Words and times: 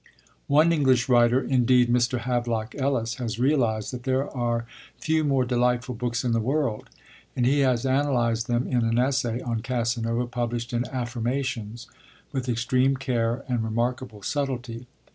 One 0.47 0.71
English 0.71 1.07
writer, 1.07 1.39
indeed, 1.39 1.87
Mr. 1.87 2.21
Havelock 2.21 2.73
Ellis, 2.73 3.17
has 3.17 3.37
realised 3.37 3.93
that 3.93 4.01
'there 4.01 4.35
are 4.35 4.65
few 4.97 5.23
more 5.23 5.45
delightful 5.45 5.93
books 5.93 6.23
in 6.23 6.31
the 6.31 6.39
world,' 6.39 6.89
and 7.35 7.45
he 7.45 7.59
has 7.59 7.85
analysed 7.85 8.47
them 8.47 8.65
in 8.65 8.83
an 8.83 8.97
essay 8.97 9.41
on 9.41 9.61
Casanova, 9.61 10.25
published 10.25 10.73
in 10.73 10.87
Affirmations, 10.87 11.85
with 12.31 12.49
extreme 12.49 12.95
care 12.97 13.45
and 13.47 13.63
remarkable 13.63 14.23
subtlety. 14.23 14.87